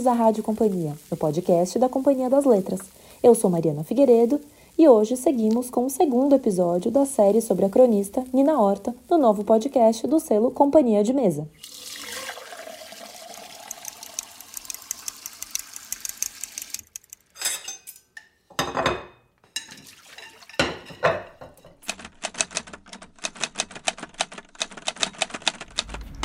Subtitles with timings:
[0.00, 2.80] bem-vindos à Rádio Companhia, o podcast da Companhia das Letras.
[3.22, 4.40] Eu sou Mariana Figueiredo
[4.78, 9.18] e hoje seguimos com o segundo episódio da série sobre a cronista Nina Horta no
[9.18, 11.46] novo podcast do selo Companhia de Mesa.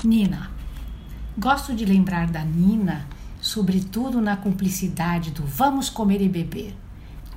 [0.01, 0.49] Nina.
[1.37, 3.05] Gosto de lembrar da Nina,
[3.55, 6.75] sobretudo na cumplicidade do vamos comer e beber.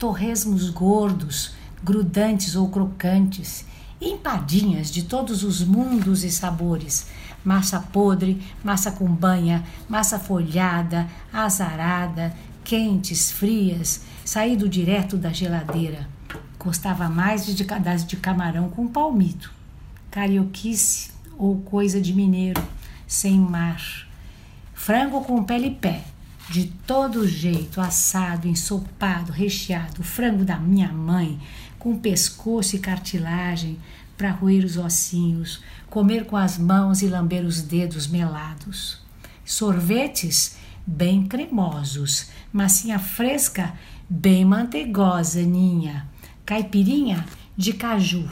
[0.00, 3.64] Torresmos gordos, grudantes ou crocantes,
[4.00, 7.06] empadinhas de todos os mundos e sabores.
[7.44, 16.08] Massa podre, massa com banha, massa folhada, azarada, quentes, frias, saído direto da geladeira.
[16.58, 19.53] Gostava mais de das de camarão com palmito.
[20.10, 22.60] Carioquice ou coisa de mineiro,
[23.06, 24.08] sem mar.
[24.89, 26.03] Frango com pele e pé,
[26.48, 31.39] de todo jeito, assado, ensopado, recheado, frango da minha mãe,
[31.78, 33.78] com pescoço e cartilagem
[34.16, 38.98] para roer os ossinhos, comer com as mãos e lamber os dedos melados.
[39.44, 43.75] Sorvetes bem cremosos, massinha fresca
[44.09, 46.09] bem manteigosa, ninha.
[46.47, 48.27] Caipirinha de caju,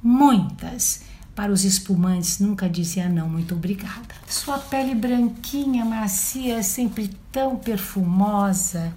[0.00, 1.02] muitas
[1.36, 4.14] para os espumantes, nunca dizia não, muito obrigada.
[4.26, 8.90] Sua pele branquinha, macia, sempre tão perfumosa.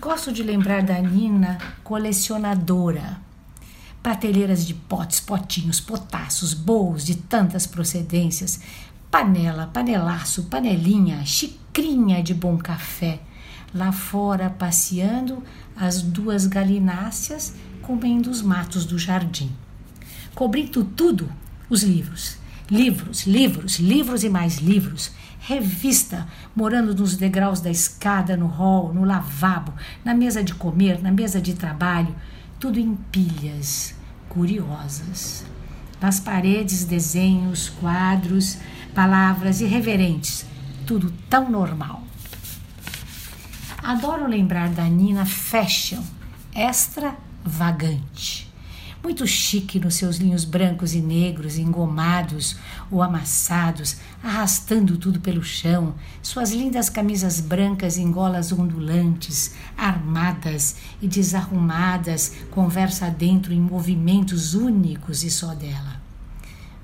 [0.00, 3.20] Gosto de lembrar da Nina, colecionadora.
[4.02, 8.58] Prateleiras de potes, potinhos, potaços, bolos de tantas procedências,
[9.10, 13.20] panela, panelaço, panelinha, xicrinha de bom café.
[13.74, 15.42] Lá fora, passeando,
[15.76, 19.54] as duas galináceas comendo os matos do jardim.
[20.34, 21.30] Cobrindo tudo
[21.68, 22.38] os livros.
[22.70, 25.12] Livros, livros, livros e mais livros.
[25.38, 29.72] Revista, morando nos degraus da escada, no hall, no lavabo,
[30.04, 32.14] na mesa de comer, na mesa de trabalho,
[32.58, 33.94] tudo em pilhas
[34.28, 35.46] curiosas.
[36.00, 38.58] Nas paredes, desenhos, quadros,
[38.94, 40.44] palavras irreverentes,
[40.84, 42.02] tudo tão normal.
[43.82, 46.02] Adoro lembrar da Nina Fashion,
[46.54, 48.45] extravagante
[49.06, 52.56] muito chique nos seus linhos brancos e negros, engomados
[52.90, 61.06] ou amassados, arrastando tudo pelo chão, suas lindas camisas brancas em golas ondulantes, armadas e
[61.06, 66.02] desarrumadas, conversa dentro em movimentos únicos e só dela.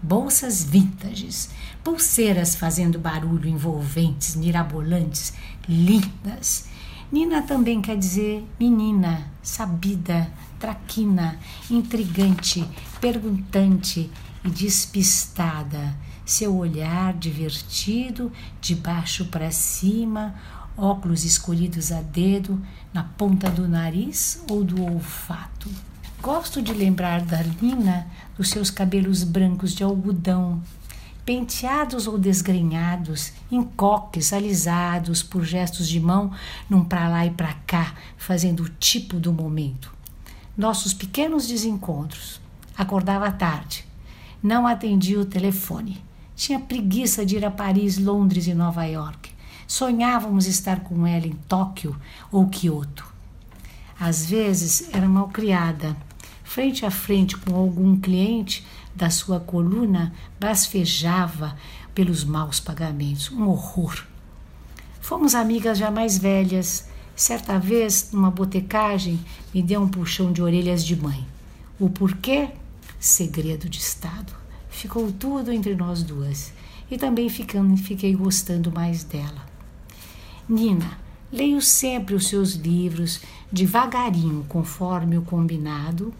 [0.00, 1.50] Bolsas vintages,
[1.82, 5.32] pulseiras fazendo barulho envolventes, mirabolantes,
[5.68, 6.66] lindas.
[7.12, 11.38] Nina também quer dizer menina, sabida, traquina,
[11.70, 12.66] intrigante,
[13.02, 14.10] perguntante
[14.42, 20.34] e despistada, seu olhar divertido, de baixo para cima,
[20.74, 22.58] óculos escolhidos a dedo,
[22.94, 25.68] na ponta do nariz ou do olfato.
[26.22, 28.06] Gosto de lembrar da Lina
[28.38, 30.62] dos seus cabelos brancos de algodão,
[31.24, 36.32] penteados ou desgrenhados, em coques alisados por gestos de mão,
[36.68, 40.02] num pra lá e pra cá, fazendo o tipo do momento
[40.56, 42.40] nossos pequenos desencontros.
[42.76, 43.86] Acordava tarde,
[44.42, 46.02] não atendia o telefone.
[46.34, 49.30] Tinha preguiça de ir a Paris, Londres e Nova York.
[49.66, 51.96] Sonhávamos estar com ela em Tóquio
[52.30, 53.06] ou Kyoto.
[53.98, 55.96] Às vezes era mal criada.
[56.42, 61.56] Frente a frente com algum cliente da sua coluna, basfejava
[61.94, 63.30] pelos maus pagamentos.
[63.30, 64.06] Um horror.
[65.00, 69.20] Fomos amigas já mais velhas, Certa vez, numa botecagem,
[69.54, 71.26] me deu um puxão de orelhas de mãe.
[71.78, 72.48] O porquê?
[72.98, 74.32] Segredo de Estado.
[74.70, 76.52] Ficou tudo entre nós duas.
[76.90, 79.46] E também ficando, fiquei gostando mais dela.
[80.48, 80.98] Nina,
[81.30, 86.12] leio sempre os seus livros, devagarinho, conforme o combinado,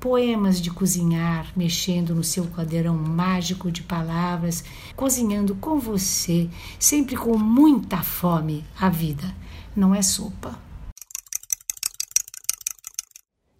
[0.00, 4.62] poemas de cozinhar, mexendo no seu cadeirão mágico de palavras,
[4.94, 6.48] cozinhando com você,
[6.78, 9.34] sempre com muita fome, a vida
[9.76, 10.58] não é sopa.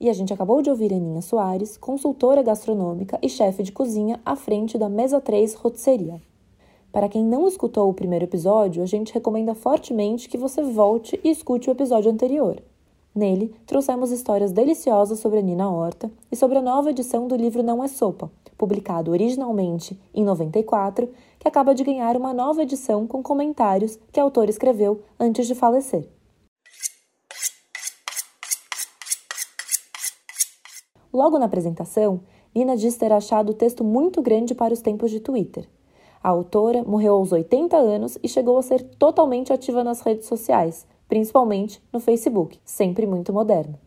[0.00, 4.37] E a gente acabou de ouvir Aninha Soares, consultora gastronômica e chefe de cozinha à
[4.37, 6.23] frente da Mesa 3 Rotisseria.
[6.93, 11.31] Para quem não escutou o primeiro episódio, a gente recomenda fortemente que você volte e
[11.31, 12.62] escute o episódio anterior.
[13.19, 17.65] Nele, trouxemos histórias deliciosas sobre a Nina Horta e sobre a nova edição do livro
[17.65, 23.20] Não é Sopa, publicado originalmente em 94, que acaba de ganhar uma nova edição com
[23.20, 26.09] comentários que a autora escreveu antes de falecer.
[31.12, 32.21] Logo na apresentação,
[32.55, 35.69] Nina diz ter achado o texto muito grande para os tempos de Twitter.
[36.23, 40.87] A autora morreu aos 80 anos e chegou a ser totalmente ativa nas redes sociais,
[41.08, 43.81] principalmente no Facebook, sempre muito moderna.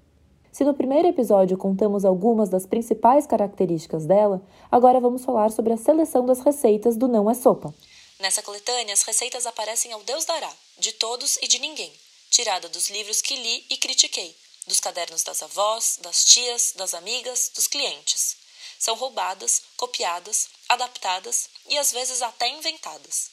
[0.52, 5.78] Se no primeiro episódio contamos algumas das principais características dela, agora vamos falar sobre a
[5.78, 7.74] seleção das receitas do Não é Sopa.
[8.20, 11.92] Nessa coletânea, as receitas aparecem ao Deus dará, de todos e de ninguém,
[12.30, 14.36] tirada dos livros que li e critiquei,
[14.68, 18.36] dos cadernos das avós, das tias, das amigas, dos clientes.
[18.78, 23.32] São roubadas, copiadas, adaptadas e às vezes até inventadas.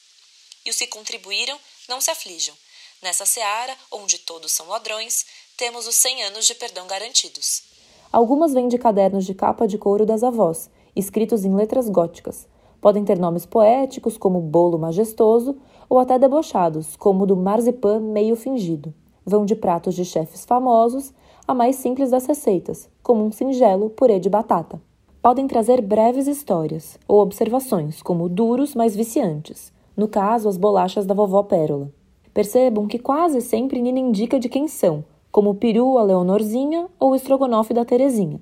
[0.65, 2.55] E os que contribuíram não se aflijam.
[3.01, 5.25] Nessa seara, onde todos são ladrões,
[5.57, 7.63] temos os 100 anos de perdão garantidos.
[8.11, 12.47] Algumas vêm de cadernos de capa de couro das avós, escritos em letras góticas.
[12.81, 15.57] Podem ter nomes poéticos, como Bolo Majestoso,
[15.87, 18.93] ou até debochados, como o do Marzipan Meio Fingido.
[19.25, 21.13] Vão de pratos de chefes famosos
[21.47, 24.81] a mais simples das receitas, como um singelo purê de batata
[25.21, 31.13] podem trazer breves histórias ou observações, como duros, mas viciantes, no caso, as bolachas da
[31.13, 31.91] vovó Pérola.
[32.39, 37.11] Percebam que quase sempre Nina indica de quem são, como o peru a Leonorzinha ou
[37.11, 38.39] o estrogonofe da Terezinha.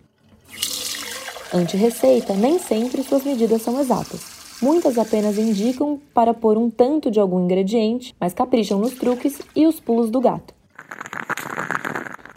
[1.51, 4.21] Ante-receita, nem sempre suas medidas são exatas.
[4.61, 9.65] Muitas apenas indicam para pôr um tanto de algum ingrediente, mas capricham nos truques e
[9.65, 10.53] os pulos do gato.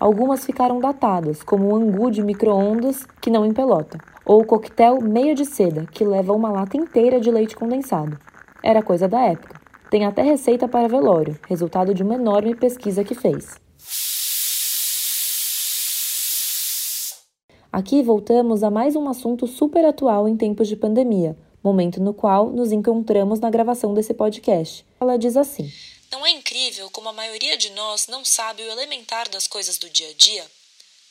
[0.00, 5.34] Algumas ficaram datadas, como o angu de micro-ondas que não empelota ou o coquetel meia
[5.34, 8.18] de seda, que leva uma lata inteira de leite condensado.
[8.62, 9.59] Era coisa da época.
[9.90, 13.56] Tem até receita para velório, resultado de uma enorme pesquisa que fez.
[17.72, 22.50] Aqui voltamos a mais um assunto super atual em tempos de pandemia, momento no qual
[22.50, 24.87] nos encontramos na gravação desse podcast.
[25.00, 25.69] Ela diz assim:
[26.12, 29.90] Não é incrível como a maioria de nós não sabe o elementar das coisas do
[29.90, 30.46] dia a dia?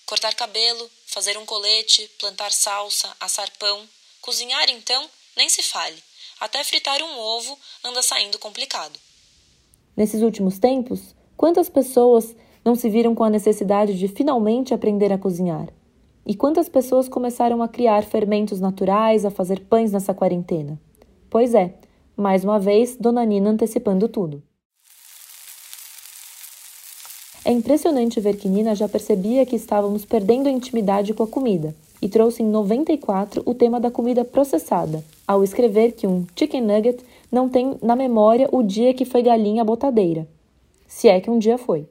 [0.05, 3.83] Cortar cabelo, fazer um colete, plantar salsa, assar pão,
[4.21, 5.05] cozinhar então,
[5.35, 6.01] nem se fale.
[6.39, 8.97] Até fritar um ovo anda saindo complicado.
[9.95, 12.33] Nesses últimos tempos, quantas pessoas
[12.63, 15.67] não se viram com a necessidade de finalmente aprender a cozinhar?
[16.25, 20.79] E quantas pessoas começaram a criar fermentos naturais, a fazer pães nessa quarentena?
[21.29, 21.73] Pois é,
[22.15, 24.41] mais uma vez, Dona Nina antecipando tudo.
[27.43, 31.75] É impressionante ver que Nina já percebia que estávamos perdendo a intimidade com a comida
[32.01, 37.03] e trouxe em 94 o tema da comida processada, ao escrever que um chicken nugget
[37.31, 40.27] não tem na memória o dia que foi galinha botadeira,
[40.87, 41.87] se é que um dia foi.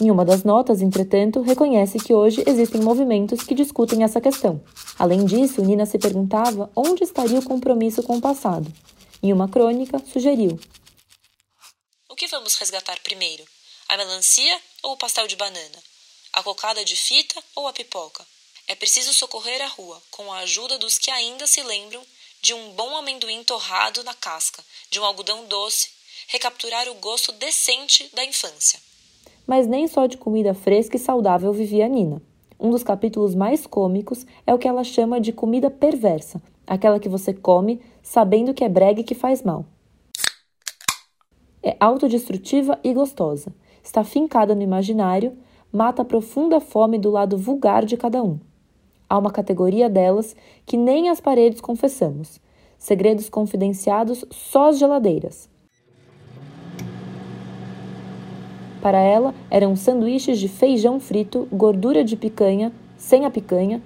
[0.00, 4.60] Em uma das notas, entretanto, reconhece que hoje existem movimentos que discutem essa questão.
[4.98, 8.72] Além disso, Nina se perguntava onde estaria o compromisso com o passado.
[9.22, 10.58] Em uma crônica, sugeriu:
[12.22, 13.44] que vamos resgatar primeiro?
[13.88, 15.91] A melancia ou o pastel de banana?
[16.34, 18.24] A cocada de fita ou a pipoca?
[18.66, 22.00] É preciso socorrer a rua com a ajuda dos que ainda se lembram
[22.40, 25.90] de um bom amendoim torrado na casca, de um algodão doce,
[26.28, 28.80] recapturar o gosto decente da infância.
[29.46, 32.22] Mas nem só de comida fresca e saudável vivia Nina.
[32.58, 37.10] Um dos capítulos mais cômicos é o que ela chama de comida perversa, aquela que
[37.10, 39.66] você come sabendo que é brega e que faz mal.
[41.62, 43.54] É autodestrutiva e gostosa.
[43.84, 45.36] Está fincada no imaginário,
[45.72, 48.38] mata a profunda fome do lado vulgar de cada um.
[49.08, 50.36] Há uma categoria delas
[50.66, 52.38] que nem as paredes confessamos.
[52.78, 55.48] Segredos confidenciados só as geladeiras.
[58.82, 63.80] Para ela, eram sanduíches de feijão frito, gordura de picanha, sem a picanha,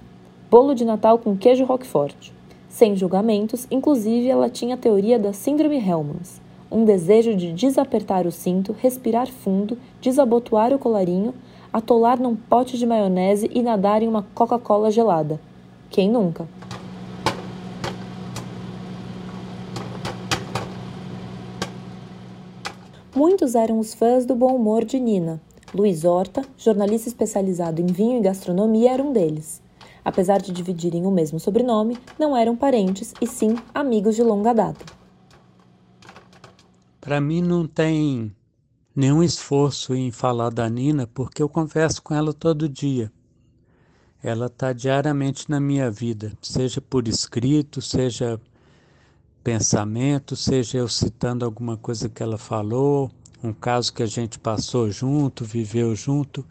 [0.51, 2.33] bolo de Natal com queijo roquefort.
[2.69, 6.41] Sem julgamentos, inclusive ela tinha a teoria da Síndrome Hellmans
[6.71, 11.35] um desejo de desapertar o cinto, respirar fundo, desabotoar o colarinho,
[11.77, 15.39] atolar num pote de maionese e nadar em uma Coca-Cola gelada.
[15.91, 16.49] Quem nunca?
[23.15, 25.39] Muitos eram os fãs do bom humor de Nina.
[25.75, 29.61] Luiz Horta, jornalista especializado em vinho e gastronomia, era um deles.
[30.03, 34.83] Apesar de dividirem o mesmo sobrenome, não eram parentes e sim amigos de longa data.
[37.03, 38.35] Para mim não tem
[38.97, 43.13] nenhum esforço em falar da Nina, porque eu converso com ela todo dia.
[44.23, 48.41] Ela está diariamente na minha vida, seja por escrito, seja
[49.45, 53.11] pensamento, seja eu citando alguma coisa que ela falou,
[53.45, 56.45] um caso que a gente passou junto, viveu junto,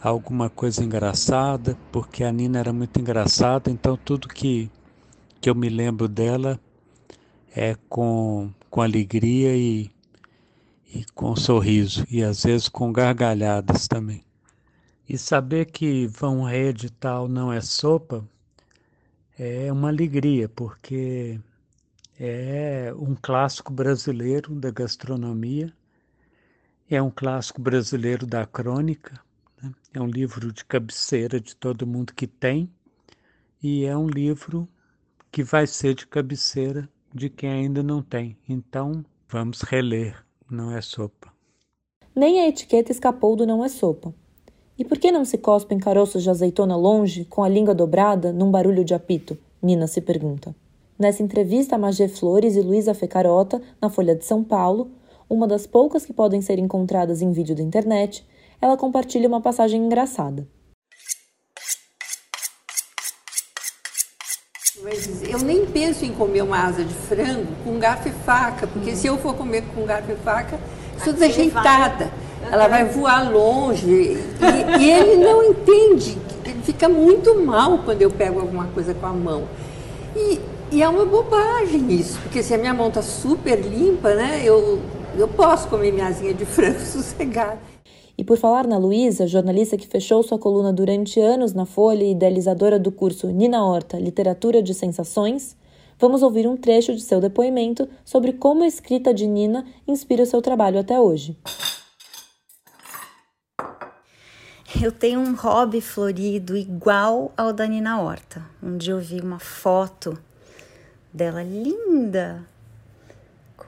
[0.00, 4.70] alguma coisa engraçada, porque a Nina era muito engraçada, então tudo que,
[5.40, 6.58] que eu me lembro dela
[7.54, 9.90] é com com alegria e,
[10.92, 14.24] e com sorriso, e às vezes com gargalhadas também.
[15.08, 18.24] E saber que vão reeditar não é sopa
[19.38, 21.38] é uma alegria, porque
[22.18, 25.72] é um clássico brasileiro da gastronomia,
[26.90, 29.20] é um clássico brasileiro da crônica,
[29.62, 29.72] né?
[29.94, 32.68] é um livro de cabeceira de todo mundo que tem,
[33.62, 34.68] e é um livro
[35.30, 38.36] que vai ser de cabeceira de quem ainda não tem.
[38.48, 41.32] Então, vamos reler, não é sopa.
[42.14, 44.14] Nem a etiqueta escapou do não é sopa.
[44.78, 48.50] E por que não se cospem caroços de azeitona longe, com a língua dobrada, num
[48.50, 49.36] barulho de apito?
[49.62, 50.54] Nina se pergunta.
[50.98, 54.90] Nessa entrevista a Magé Flores e Luísa Fecarota, na Folha de São Paulo,
[55.28, 58.26] uma das poucas que podem ser encontradas em vídeo da internet,
[58.60, 60.48] ela compartilha uma passagem engraçada.
[64.82, 68.96] Mas eu nem penso em comer uma asa de frango com garfo e faca, porque
[68.96, 70.58] se eu for comer com garfo e faca,
[71.04, 72.10] sou desajeitada.
[72.50, 73.90] Ela vai voar longe.
[73.90, 76.16] E, e ele não entende.
[76.44, 79.44] Ele fica muito mal quando eu pego alguma coisa com a mão.
[80.16, 80.40] E,
[80.72, 84.80] e é uma bobagem isso, porque se a minha mão está super limpa, né, eu,
[85.16, 87.58] eu posso comer minha asinha de frango sossegada.
[88.18, 92.10] E por falar na Luísa, jornalista que fechou sua coluna durante anos na Folha e
[92.10, 95.56] idealizadora do curso Nina Horta Literatura de Sensações,
[96.00, 100.26] vamos ouvir um trecho de seu depoimento sobre como a escrita de Nina inspira o
[100.26, 101.38] seu trabalho até hoje.
[104.82, 108.44] Eu tenho um hobby florido igual ao da Nina Horta.
[108.60, 110.18] Um dia eu vi uma foto
[111.14, 112.44] dela linda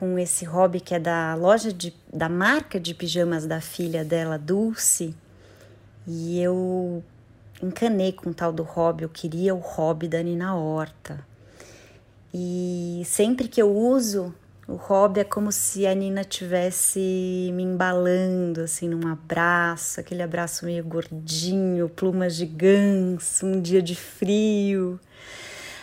[0.01, 4.39] com esse hobby que é da loja de, da marca de pijamas da filha dela,
[4.39, 5.15] Dulce.
[6.07, 7.05] E eu
[7.63, 11.23] encanei com o tal do hobby, eu queria o hobby da Nina Horta.
[12.33, 14.35] E sempre que eu uso
[14.67, 20.65] o hobby é como se a Nina tivesse me embalando assim num abraço, aquele abraço
[20.65, 24.99] meio gordinho, plumas de ganso, um dia de frio.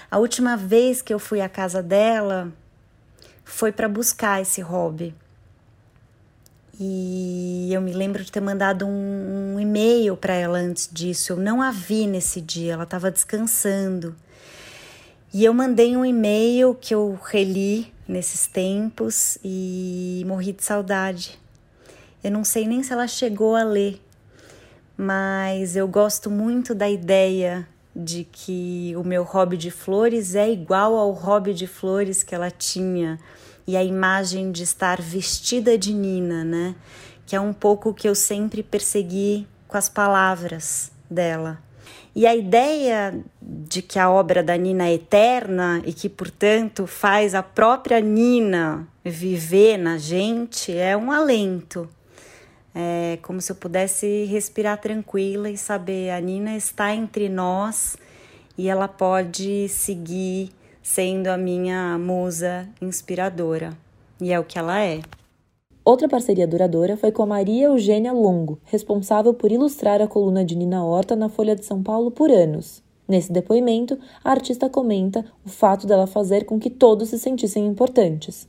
[0.09, 2.51] A última vez que eu fui à casa dela
[3.48, 5.16] foi para buscar esse hobby.
[6.80, 11.32] E eu me lembro de ter mandado um, um e-mail para ela antes disso.
[11.32, 14.16] Eu não a vi nesse dia, ela estava descansando.
[15.34, 21.39] E eu mandei um e-mail que eu reli nesses tempos e morri de saudade.
[22.24, 24.00] Eu não sei nem se ela chegou a ler,
[24.96, 27.68] mas eu gosto muito da ideia
[28.00, 32.51] de que o meu hobby de flores é igual ao hobby de flores que ela
[32.51, 33.20] tinha
[33.66, 36.75] e a imagem de estar vestida de Nina, né?
[37.25, 41.60] Que é um pouco o que eu sempre persegui com as palavras dela.
[42.16, 47.34] E a ideia de que a obra da Nina é eterna e que, portanto, faz
[47.34, 51.89] a própria Nina viver na gente é um alento.
[52.79, 57.98] É como se eu pudesse respirar tranquila e saber a Nina está entre nós
[58.55, 63.75] e ela pode seguir sendo a minha musa inspiradora.
[64.22, 65.01] E é o que ela é.
[65.84, 70.55] Outra parceria duradoura foi com a Maria Eugênia Longo, responsável por ilustrar a coluna de
[70.55, 72.84] Nina Horta na Folha de São Paulo por anos.
[73.07, 78.48] Nesse depoimento, a artista comenta o fato dela fazer com que todos se sentissem importantes.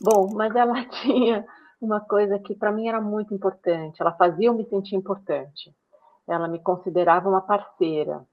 [0.00, 1.44] Bom, mas ela tinha
[1.80, 4.00] uma coisa que para mim era muito importante.
[4.00, 5.74] Ela fazia eu me sentir importante.
[6.28, 8.24] Ela me considerava uma parceira.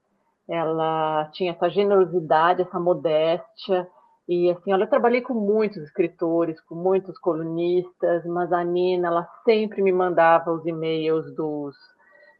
[0.48, 3.88] Ela tinha essa generosidade, essa modéstia
[4.26, 9.28] e assim, olha, eu trabalhei com muitos escritores, com muitos colunistas, mas a Nina, ela
[9.44, 11.76] sempre me mandava os e-mails dos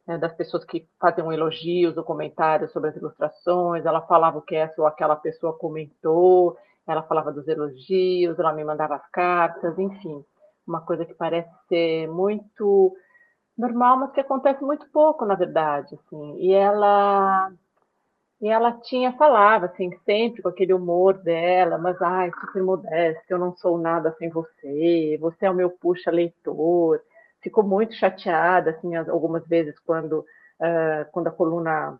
[0.06, 3.84] né, das pessoas que faziam elogios ou comentários sobre as ilustrações.
[3.84, 6.56] Ela falava o que essa ou aquela pessoa comentou.
[6.86, 8.38] Ela falava dos elogios.
[8.38, 9.78] Ela me mandava as cartas.
[9.78, 10.24] Enfim,
[10.66, 12.96] uma coisa que parece ser muito
[13.56, 15.94] normal, mas que acontece muito pouco, na verdade.
[15.94, 16.36] Assim.
[16.38, 17.52] E ela
[18.40, 23.38] e ela tinha, falava assim, sempre com aquele humor dela, mas ai, super modesta, eu
[23.38, 27.00] não sou nada sem você, você é o meu puxa leitor.
[27.42, 31.98] Ficou muito chateada, assim, algumas vezes quando, uh, quando a coluna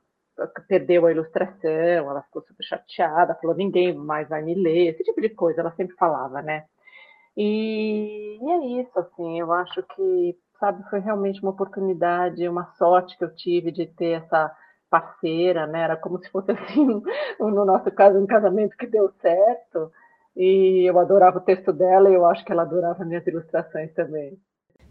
[0.69, 5.21] perdeu a ilustração, ela ficou super chateada, falou, ninguém mais vai me ler, esse tipo
[5.21, 6.65] de coisa, ela sempre falava, né?
[7.37, 13.19] E, e é isso, assim, eu acho que, sabe, foi realmente uma oportunidade, uma sorte
[13.19, 14.55] que eu tive de ter essa
[14.89, 15.81] parceira, né?
[15.81, 17.03] Era como se fosse assim,
[17.41, 19.91] no nosso caso, um casamento que deu certo.
[20.37, 24.39] E eu adorava o texto dela e eu acho que ela adorava minhas ilustrações também.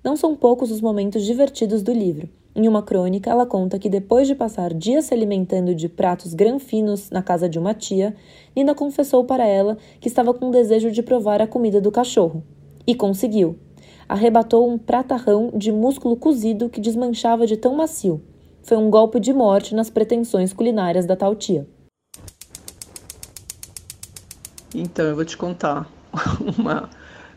[0.04, 2.28] Não são poucos os momentos divertidos do livro.
[2.56, 7.10] Em uma crônica, ela conta que depois de passar dias se alimentando de pratos granfinos
[7.10, 8.16] na casa de uma tia,
[8.56, 12.44] Nina confessou para ela que estava com desejo de provar a comida do cachorro.
[12.86, 13.58] E conseguiu.
[14.08, 18.22] Arrebatou um pratarrão de músculo cozido que desmanchava de tão macio.
[18.62, 21.68] Foi um golpe de morte nas pretensões culinárias da tal tia.
[24.76, 25.92] Então, eu vou te contar
[26.56, 26.88] uma,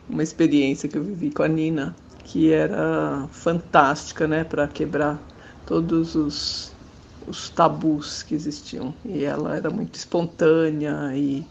[0.07, 5.17] uma experiência que eu vivi com a Nina que era fantástica, né, para quebrar
[5.65, 6.73] todos os,
[7.25, 8.93] os tabus que existiam.
[9.05, 11.47] E ela era muito espontânea e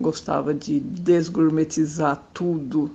[0.00, 2.90] gostava de desgourmetizar tudo.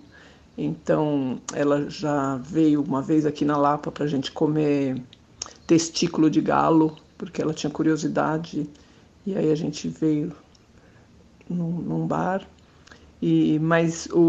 [0.58, 5.02] Então, ela já veio uma vez aqui na Lapa para a gente comer
[5.66, 8.70] testículo de galo, porque ela tinha curiosidade.
[9.26, 10.34] E aí a gente veio
[11.50, 12.46] num, num bar.
[13.22, 14.20] E, mas o,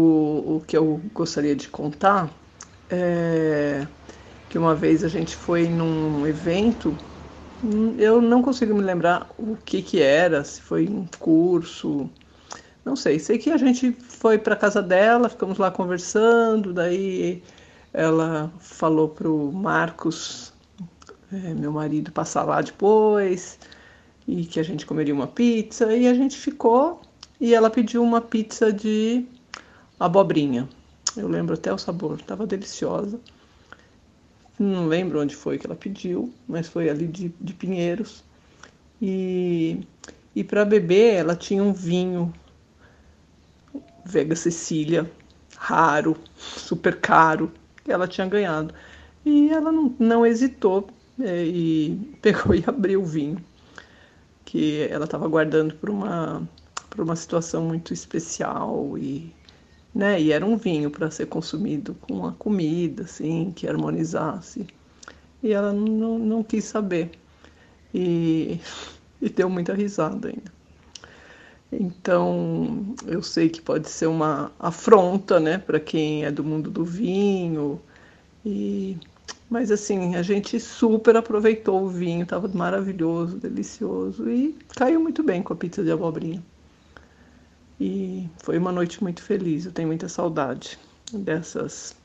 [0.55, 2.31] o que eu gostaria de contar
[2.89, 3.87] é
[4.49, 6.97] que uma vez a gente foi num evento,
[7.97, 12.09] eu não consigo me lembrar o que que era, se foi um curso,
[12.85, 13.19] não sei.
[13.19, 17.43] Sei que a gente foi para casa dela, ficamos lá conversando, daí
[17.91, 20.53] ela falou pro Marcos,
[21.31, 23.57] é, meu marido, passar lá depois
[24.27, 27.01] e que a gente comeria uma pizza e a gente ficou
[27.39, 29.25] e ela pediu uma pizza de
[29.99, 30.67] abobrinha.
[31.17, 33.19] Eu lembro até o sabor, estava deliciosa.
[34.57, 38.23] Não lembro onde foi que ela pediu, mas foi ali de, de Pinheiros.
[39.01, 39.85] E,
[40.35, 42.33] e para beber, ela tinha um vinho
[44.05, 45.09] Vega Cecília,
[45.57, 47.51] raro, super caro,
[47.83, 48.73] que ela tinha ganhado.
[49.25, 50.87] E ela não, não hesitou
[51.19, 53.43] é, e pegou e abriu o vinho,
[54.45, 56.47] que ela estava guardando para uma,
[56.97, 59.33] uma situação muito especial e
[59.95, 60.21] né?
[60.21, 64.67] E era um vinho para ser consumido com a comida, assim, que harmonizasse.
[65.41, 67.11] E ela não, não quis saber.
[67.93, 68.59] E,
[69.21, 70.53] e deu muita risada ainda.
[71.71, 76.83] Então, eu sei que pode ser uma afronta, né, para quem é do mundo do
[76.83, 77.79] vinho.
[78.45, 78.97] E
[79.49, 85.41] mas assim, a gente super aproveitou o vinho, estava maravilhoso, delicioso e caiu muito bem
[85.43, 86.43] com a pizza de abobrinha.
[87.79, 89.65] E foi uma noite muito feliz.
[89.65, 90.79] Eu tenho muita saudade
[91.11, 91.95] dessas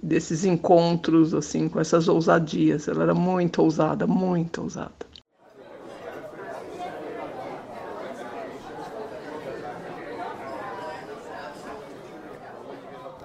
[0.00, 2.88] desses encontros assim com essas ousadias.
[2.88, 5.12] Ela era muito ousada, muito ousada.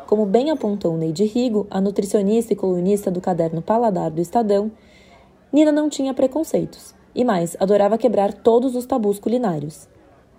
[0.07, 4.71] Como bem apontou Neide Rigo, a nutricionista e colunista do caderno Paladar do Estadão,
[5.51, 9.89] Nina não tinha preconceitos e mais, adorava quebrar todos os tabus culinários.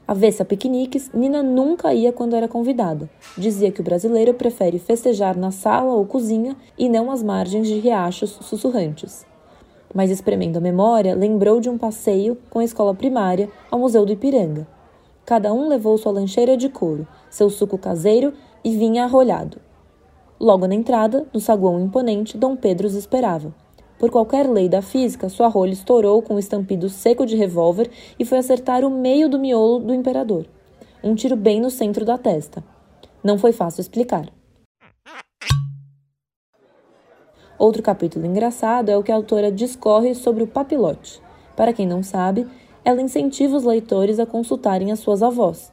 [0.09, 3.11] Avessa a piqueniques, Nina nunca ia quando era convidada.
[3.37, 7.79] Dizia que o brasileiro prefere festejar na sala ou cozinha e não às margens de
[7.79, 9.27] riachos sussurrantes.
[9.95, 14.13] Mas espremendo a memória, lembrou de um passeio com a escola primária ao Museu do
[14.13, 14.67] Ipiranga.
[15.27, 18.33] Cada um levou sua lancheira de couro, seu suco caseiro
[18.65, 19.59] e vinha arrolhado.
[20.41, 23.53] Logo na entrada, no saguão imponente, Dom Pedro os esperava.
[23.99, 28.25] Por qualquer lei da física, sua rolha estourou com um estampido seco de revólver e
[28.25, 30.47] foi acertar o meio do miolo do imperador.
[31.03, 32.63] Um tiro bem no centro da testa.
[33.25, 34.31] Não foi fácil explicar.
[37.59, 41.21] Outro capítulo engraçado é o que a autora discorre sobre o papilote.
[41.57, 42.47] Para quem não sabe,
[42.85, 45.73] ela incentiva os leitores a consultarem as suas avós.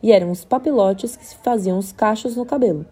[0.00, 2.86] E eram os papilotes que se faziam os cachos no cabelo.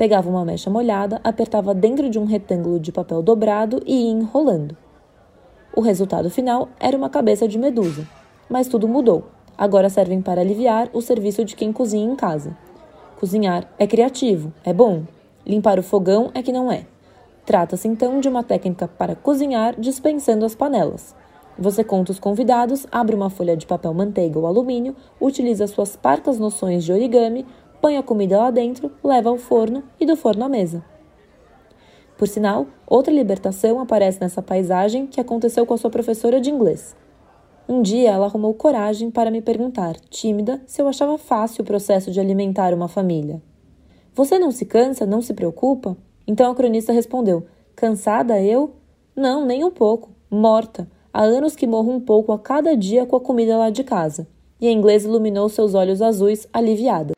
[0.00, 4.74] Pegava uma mecha molhada, apertava dentro de um retângulo de papel dobrado e ia enrolando.
[5.76, 8.08] O resultado final era uma cabeça de medusa.
[8.48, 9.24] Mas tudo mudou.
[9.58, 12.56] Agora servem para aliviar o serviço de quem cozinha em casa.
[13.18, 15.02] Cozinhar é criativo, é bom.
[15.46, 16.86] Limpar o fogão é que não é.
[17.44, 21.14] Trata-se então de uma técnica para cozinhar dispensando as panelas.
[21.58, 26.38] Você conta os convidados, abre uma folha de papel manteiga ou alumínio, utiliza suas parcas
[26.38, 27.44] noções de origami,
[27.80, 30.84] põe a comida lá dentro, leva ao forno e do forno à mesa.
[32.16, 36.94] Por sinal, outra libertação aparece nessa paisagem que aconteceu com a sua professora de inglês.
[37.66, 42.10] Um dia ela arrumou coragem para me perguntar, tímida, se eu achava fácil o processo
[42.10, 43.40] de alimentar uma família.
[44.12, 45.96] Você não se cansa, não se preocupa?
[46.26, 48.72] Então a cronista respondeu: Cansada eu?
[49.16, 50.10] Não, nem um pouco.
[50.28, 50.86] Morta.
[51.12, 54.26] Há anos que morro um pouco a cada dia com a comida lá de casa.
[54.60, 57.14] E a inglesa iluminou seus olhos azuis, aliviada.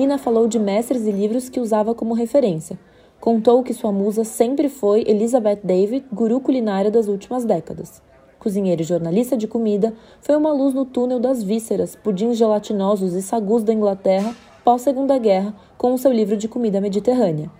[0.00, 2.78] Nina falou de mestres e livros que usava como referência.
[3.20, 8.00] Contou que sua musa sempre foi Elizabeth David, guru culinária das últimas décadas.
[8.38, 13.20] Cozinheira e jornalista de comida, foi uma luz no túnel das vísceras, pudins gelatinosos e
[13.20, 14.34] sagus da Inglaterra
[14.64, 17.50] pós-Segunda Guerra com o seu livro de comida mediterrânea.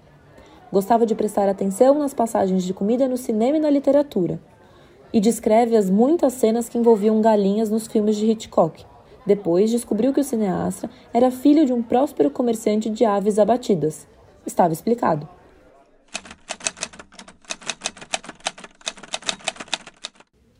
[0.73, 4.41] Gostava de prestar atenção nas passagens de comida no cinema e na literatura.
[5.13, 8.87] E descreve as muitas cenas que envolviam galinhas nos filmes de Hitchcock,
[9.27, 14.07] depois descobriu que o cineasta era filho de um próspero comerciante de aves abatidas.
[14.47, 15.29] Estava explicado.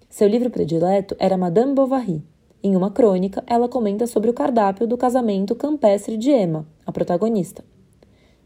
[0.09, 2.23] Seu livro predileto era Madame Bovary.
[2.63, 7.65] Em uma crônica, ela comenta sobre o cardápio do casamento campestre de Emma, a protagonista.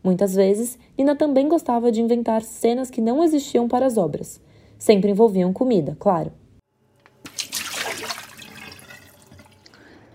[0.05, 4.41] Muitas vezes, Nina também gostava de inventar cenas que não existiam para as obras.
[4.79, 6.31] Sempre envolviam comida, claro.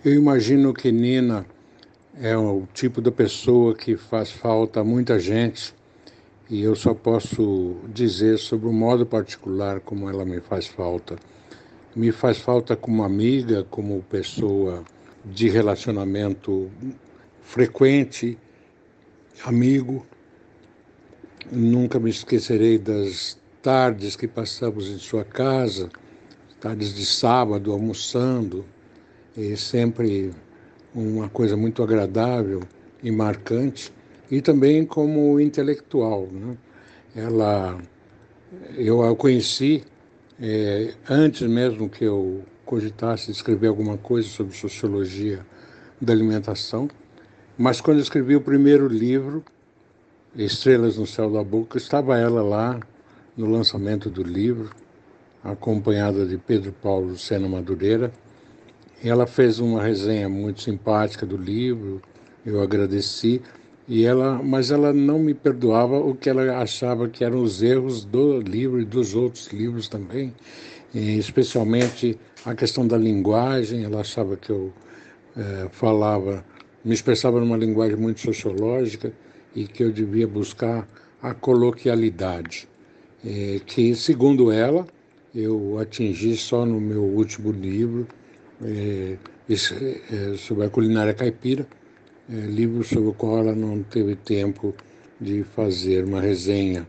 [0.03, 1.45] Eu imagino que Nina
[2.21, 5.75] é o tipo de pessoa que faz falta a muita gente
[6.49, 11.17] e eu só posso dizer sobre o modo particular como ela me faz falta.
[11.93, 14.85] Me faz falta como amiga, como pessoa
[15.25, 16.71] de relacionamento
[17.41, 18.38] frequente
[19.43, 20.07] amigo.
[21.51, 25.89] Nunca me esquecerei das tardes que passamos em sua casa,
[26.62, 28.63] tardes de sábado, almoçando,
[29.39, 30.32] e sempre
[30.93, 32.62] uma coisa muito agradável
[33.02, 33.91] e marcante,
[34.30, 36.28] e também como intelectual.
[36.30, 36.58] Né?
[37.15, 37.78] Ela,
[38.75, 39.84] eu a conheci
[40.41, 45.45] é, antes mesmo que eu cogitasse escrever alguma coisa sobre sociologia
[46.02, 46.89] da alimentação.
[47.58, 49.43] Mas quando escrevi o primeiro livro,
[50.36, 52.80] Estrelas no Céu da Boca, estava ela lá
[53.36, 54.69] no lançamento do livro,
[55.43, 58.12] acompanhada de Pedro Paulo Sena Madureira.
[59.03, 62.01] Ela fez uma resenha muito simpática do livro,
[62.45, 63.41] eu agradeci,
[63.88, 68.05] e ela, mas ela não me perdoava o que ela achava que eram os erros
[68.05, 70.33] do livro e dos outros livros também,
[70.93, 73.83] especialmente a questão da linguagem.
[73.83, 74.71] Ela achava que eu
[75.35, 76.43] é, falava
[76.83, 79.12] me expressava numa linguagem muito sociológica
[79.55, 80.88] e que eu devia buscar
[81.21, 82.67] a coloquialidade,
[83.25, 84.88] é, que, segundo ela,
[85.35, 88.07] eu atingi só no meu último livro,
[88.63, 89.17] é,
[89.50, 91.65] é, sobre a culinária caipira,
[92.30, 94.74] é, livro sobre o qual ela não teve tempo
[95.19, 96.86] de fazer uma resenha.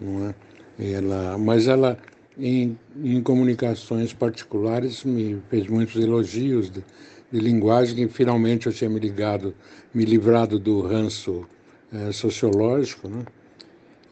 [0.00, 0.34] Não é?
[0.78, 1.98] ela, mas ela,
[2.38, 6.84] em, em comunicações particulares, me fez muitos elogios de,
[7.32, 9.54] de linguagem que finalmente eu tinha me ligado,
[9.92, 11.46] me livrado do ranço
[11.92, 13.24] é, sociológico, né?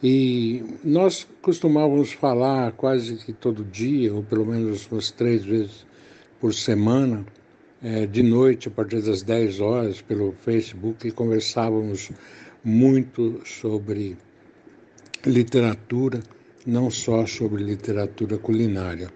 [0.03, 5.87] E nós costumávamos falar quase que todo dia, ou pelo menos umas três vezes
[6.39, 7.25] por semana,
[7.81, 12.11] é, de noite, a partir das 10 horas, pelo Facebook, e conversávamos
[12.63, 14.17] muito sobre
[15.25, 16.19] literatura,
[16.65, 19.09] não só sobre literatura culinária.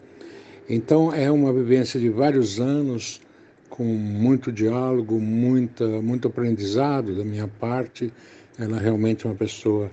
[0.70, 3.22] Então, é uma vivência de vários anos
[3.70, 8.14] com muito diálogo, muita, muito aprendizado da minha parte.
[8.58, 9.92] Ela é realmente uma pessoa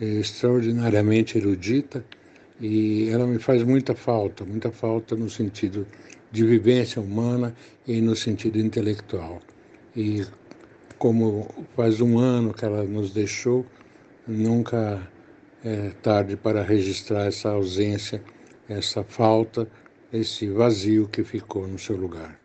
[0.00, 2.04] extraordinariamente erudita
[2.60, 5.86] e ela me faz muita falta, muita falta no sentido
[6.30, 7.54] de vivência humana
[7.86, 9.40] e no sentido intelectual.
[9.96, 10.24] E
[10.98, 13.64] como faz um ano que ela nos deixou,
[14.26, 15.06] nunca
[15.64, 18.22] é tarde para registrar essa ausência,
[18.68, 19.68] essa falta,
[20.12, 22.38] esse vazio que ficou no seu lugar.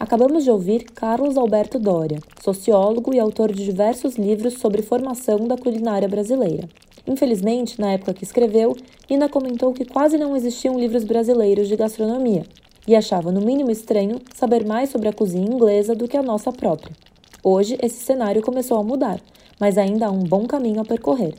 [0.00, 5.56] Acabamos de ouvir Carlos Alberto Doria, sociólogo e autor de diversos livros sobre formação da
[5.56, 6.68] culinária brasileira.
[7.08, 8.76] Infelizmente, na época que escreveu,
[9.08, 12.44] Nina comentou que quase não existiam livros brasileiros de gastronomia
[12.86, 16.52] e achava no mínimo estranho saber mais sobre a cozinha inglesa do que a nossa
[16.52, 16.94] própria.
[17.42, 19.20] Hoje, esse cenário começou a mudar,
[19.58, 21.34] mas ainda há um bom caminho a percorrer.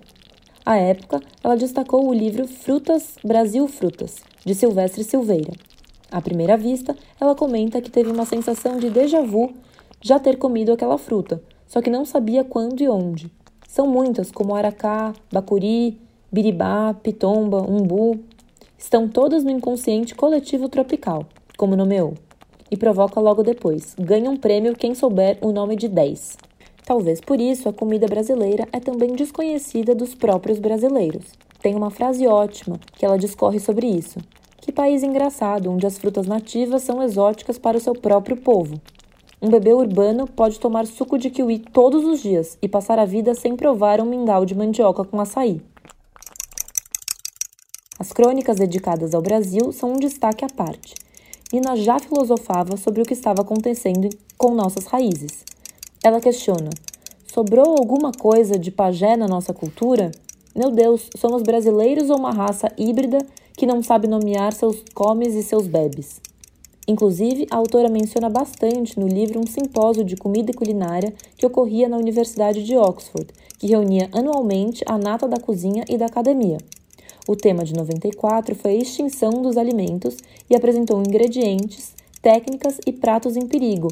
[0.66, 5.54] À época, ela destacou o livro Frutas Brasil Frutas, de Silvestre Silveira,
[6.12, 9.54] à primeira vista, ela comenta que teve uma sensação de déjà vu
[10.02, 13.32] já ter comido aquela fruta, só que não sabia quando e onde.
[13.70, 15.96] São muitas, como aracá, bacuri,
[16.32, 18.20] biribá, pitomba, umbu.
[18.76, 22.16] Estão todas no inconsciente coletivo tropical, como nomeou.
[22.72, 26.36] E provoca logo depois: ganha um prêmio quem souber o nome de 10.
[26.84, 31.26] Talvez por isso a comida brasileira é também desconhecida dos próprios brasileiros.
[31.62, 34.18] Tem uma frase ótima que ela discorre sobre isso.
[34.60, 38.82] Que país engraçado, onde as frutas nativas são exóticas para o seu próprio povo.
[39.42, 43.34] Um bebê urbano pode tomar suco de kiwi todos os dias e passar a vida
[43.34, 45.62] sem provar um mingau de mandioca com açaí.
[47.98, 50.94] As crônicas dedicadas ao Brasil são um destaque à parte.
[51.54, 55.46] Nina já filosofava sobre o que estava acontecendo com nossas raízes.
[56.04, 56.70] Ela questiona:
[57.26, 60.12] sobrou alguma coisa de pajé na nossa cultura?
[60.54, 63.20] Meu Deus, somos brasileiros ou uma raça híbrida
[63.56, 66.20] que não sabe nomear seus comes e seus bebes.
[66.90, 71.88] Inclusive, a autora menciona bastante no livro um simpósio de comida e culinária que ocorria
[71.88, 73.28] na Universidade de Oxford,
[73.60, 76.58] que reunia anualmente a nata da cozinha e da academia.
[77.28, 80.18] O tema de 94 foi a extinção dos alimentos
[80.50, 83.90] e apresentou ingredientes, técnicas e pratos em perigo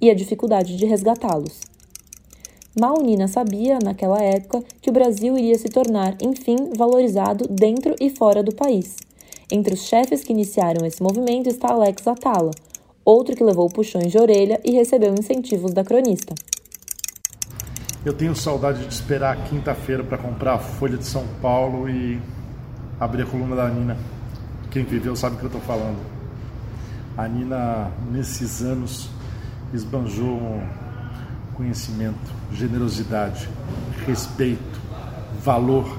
[0.00, 1.60] e a dificuldade de resgatá-los.
[2.76, 8.10] Mal Nina sabia, naquela época, que o Brasil iria se tornar, enfim, valorizado dentro e
[8.10, 8.96] fora do país.
[9.52, 12.52] Entre os chefes que iniciaram esse movimento está Alex Atala,
[13.04, 16.32] outro que levou puxões de orelha e recebeu incentivos da cronista.
[18.04, 22.20] Eu tenho saudade de esperar quinta-feira para comprar a Folha de São Paulo e
[23.00, 23.98] abrir a coluna da Nina.
[24.70, 25.98] Quem viveu sabe o que eu estou falando.
[27.18, 29.10] A Nina, nesses anos,
[29.74, 30.62] esbanjou
[31.54, 33.48] conhecimento, generosidade,
[34.06, 34.80] respeito,
[35.42, 35.98] valor,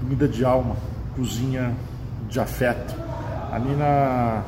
[0.00, 0.74] comida de alma,
[1.16, 1.74] cozinha
[2.28, 2.94] de afeto.
[3.50, 4.44] A Nina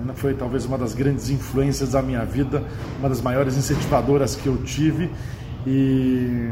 [0.00, 2.64] Ana foi talvez uma das grandes influências da minha vida,
[2.98, 5.10] uma das maiores incentivadoras que eu tive
[5.66, 6.50] e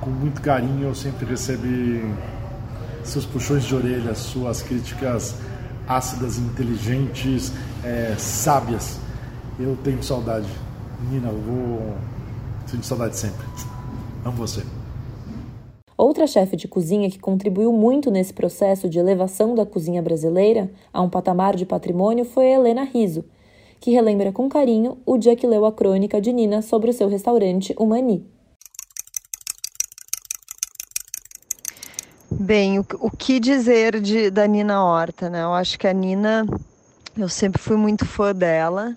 [0.00, 2.04] com muito carinho eu sempre recebi
[3.02, 5.36] seus puxões de orelha, suas críticas
[5.88, 8.98] ácidas, inteligentes, é, sábias.
[9.58, 10.48] Eu tenho saudade.
[11.10, 11.96] Nina, eu vou
[12.66, 13.44] sentir saudade sempre.
[14.24, 14.62] Amo você.
[15.98, 21.00] Outra chefe de cozinha que contribuiu muito nesse processo de elevação da cozinha brasileira a
[21.00, 23.24] um patamar de patrimônio foi Helena Riso,
[23.80, 27.08] que relembra com carinho o dia que leu a crônica de Nina sobre o seu
[27.08, 28.26] restaurante, o Mani.
[32.30, 35.44] Bem, o, o que dizer de, da Nina Horta, né?
[35.44, 36.46] Eu acho que a Nina,
[37.16, 38.94] eu sempre fui muito fã dela.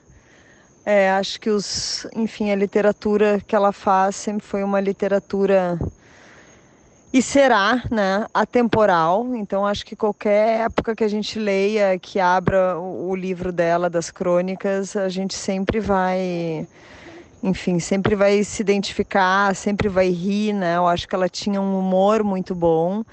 [0.85, 5.79] É, acho que os, enfim, a literatura que ela faz sempre foi uma literatura
[7.11, 9.35] e será né, atemporal.
[9.35, 14.11] Então, acho que qualquer época que a gente leia, que abra o, livro dela, das
[14.11, 16.67] crônicas, a gente sempre vai,
[17.41, 20.53] enfim, sempre vai se identificar, sempre vai rir.
[20.53, 20.77] Né?
[20.77, 23.03] Eu acho que ela tinha um humor muito bom.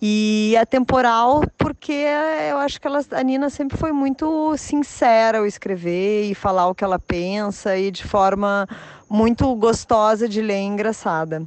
[0.00, 2.04] E atemporal porque
[2.50, 6.74] eu acho que ela, a Nina sempre foi muito sincera ao escrever e falar o
[6.74, 8.68] que ela pensa e de forma
[9.10, 11.42] muito gostosa de ler e engraçada.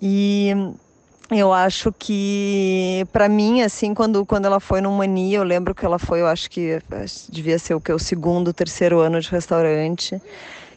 [0.00, 0.54] E
[1.30, 5.84] eu acho que para mim assim quando quando ela foi no Mania eu lembro que
[5.84, 6.78] ela foi eu acho que
[7.28, 10.20] devia ser o que o segundo terceiro ano de restaurante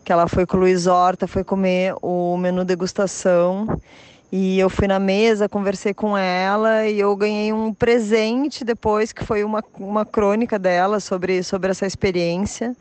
[0.03, 3.79] que ela foi com o Luiz Horta foi comer o menu degustação
[4.31, 9.25] e eu fui na mesa, conversei com ela e eu ganhei um presente depois, que
[9.25, 12.75] foi uma, uma crônica dela sobre, sobre essa experiência.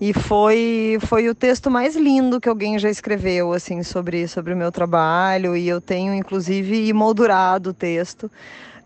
[0.00, 4.56] E foi, foi o texto mais lindo que alguém já escreveu, assim, sobre, sobre o
[4.56, 5.56] meu trabalho.
[5.56, 8.30] E eu tenho, inclusive, emoldurado o texto.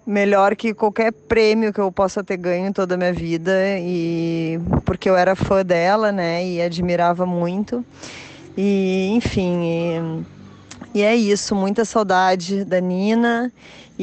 [0.06, 3.52] Melhor que qualquer prêmio que eu possa ter ganho em toda a minha vida.
[3.78, 6.44] E porque eu era fã dela, né?
[6.46, 7.84] E admirava muito.
[8.56, 9.64] E, enfim...
[9.64, 10.32] E,
[10.94, 13.50] e é isso, muita saudade da Nina,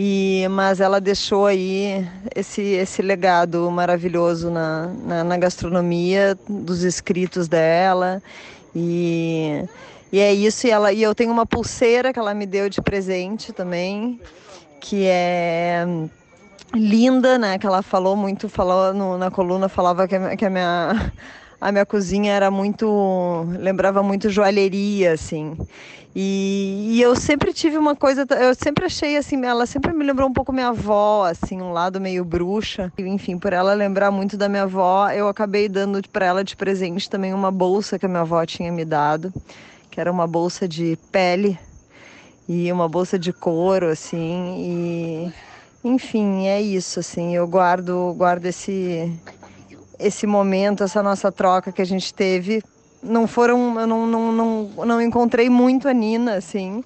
[0.02, 7.50] e mas ela deixou aí esse, esse legado maravilhoso na, na, na gastronomia, dos escritos
[7.50, 8.24] dela.
[8.74, 9.62] E,
[10.10, 12.82] e é isso, e, ela, e eu tenho uma pulseira que ela me deu de
[12.82, 14.22] presente também,
[14.80, 15.86] que é
[16.74, 17.58] linda, né?
[17.58, 21.12] Que ela falou muito, falou no, na coluna, falava que que a minha
[21.60, 25.58] a minha cozinha era muito lembrava muito joalheria assim.
[26.16, 30.28] E, e, eu sempre tive uma coisa eu sempre achei assim ela sempre me lembrou
[30.28, 32.92] um pouco minha avó assim um lado meio bruxa.
[32.98, 37.10] Enfim por ela lembrar muito da minha avó eu acabei dando para ela de presente
[37.10, 39.34] também uma bolsa que a minha avó tinha me dado
[39.92, 41.60] que era uma bolsa de pele
[42.48, 45.34] e uma bolsa de couro assim e
[45.84, 47.36] enfim é isso assim.
[47.36, 49.14] Eu guardo guardo esse
[50.00, 52.64] esse momento, essa nossa troca que a gente teve.
[53.02, 56.84] Não foram, eu não, não, não, não encontrei muito a Nina, assim,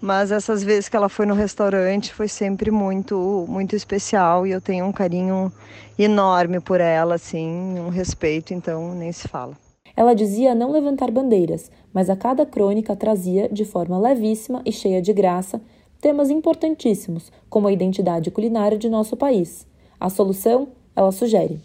[0.00, 4.60] mas essas vezes que ela foi no restaurante foi sempre muito, muito especial e eu
[4.60, 5.52] tenho um carinho
[5.98, 9.56] enorme por ela, assim, um respeito, então nem se fala.
[9.96, 15.02] Ela dizia não levantar bandeiras, mas a cada crônica trazia, de forma levíssima e cheia
[15.02, 15.60] de graça,
[16.00, 19.66] temas importantíssimos, como a identidade culinária de nosso país.
[19.98, 21.60] A solução, ela sugere.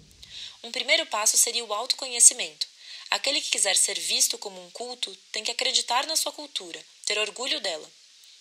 [0.63, 2.65] Um primeiro passo seria o autoconhecimento.
[3.11, 7.17] Aquele que quiser ser visto como um culto tem que acreditar na sua cultura, ter
[7.19, 7.91] orgulho dela.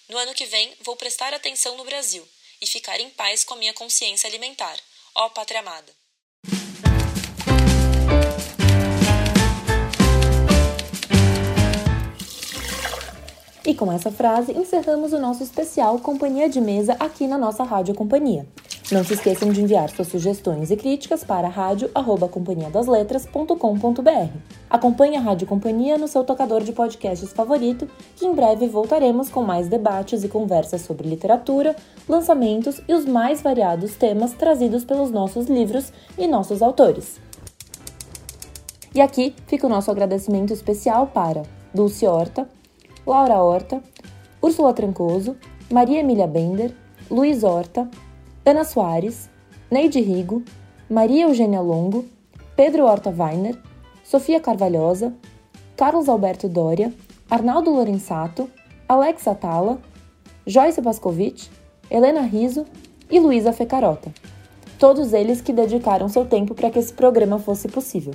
[0.09, 2.27] No ano que vem, vou prestar atenção no Brasil
[2.61, 4.79] e ficar em paz com a minha consciência alimentar.
[5.15, 6.02] Ó Pátria Amada!
[13.65, 17.95] E com essa frase encerramos o nosso especial Companhia de Mesa aqui na nossa Rádio
[17.95, 18.45] Companhia.
[18.91, 24.37] Não se esqueçam de enviar suas sugestões e críticas para rádio@companhiadasletras.com.br.
[24.69, 29.43] Acompanhe a Rádio Companhia no seu tocador de podcasts favorito, que em breve voltaremos com
[29.43, 31.77] mais debates e conversas sobre literatura,
[32.09, 37.21] lançamentos e os mais variados temas trazidos pelos nossos livros e nossos autores.
[38.93, 42.47] E aqui fica o nosso agradecimento especial para Dulce Horta,
[43.07, 43.83] Laura Horta,
[44.41, 45.37] Úrsula Trancoso,
[45.71, 46.75] Maria Emília Bender,
[47.11, 47.89] Luiz Horta,
[48.45, 49.29] Ana Soares,
[49.71, 50.43] Neide Rigo,
[50.89, 52.05] Maria Eugênia Longo,
[52.55, 53.59] Pedro Horta Weiner,
[54.05, 55.13] Sofia Carvalhosa,
[55.77, 56.93] Carlos Alberto Doria,
[57.31, 58.49] Arnaldo Lorenzato,
[58.89, 59.79] Alex Atala,
[60.47, 61.49] Joyce Pascovitch,
[61.91, 62.67] Helena Riso
[63.11, 64.13] e Luísa Fecarota.
[64.79, 68.15] Todos eles que dedicaram seu tempo para que esse programa fosse possível.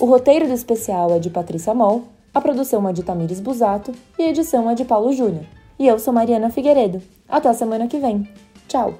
[0.00, 4.22] O roteiro do especial é de Patrícia Moll, a produção é de Tamires Busato e
[4.24, 5.44] a edição é de Paulo Júnior.
[5.78, 7.00] E eu sou Mariana Figueiredo.
[7.28, 8.28] Até a semana que vem.
[8.66, 8.94] Tchau!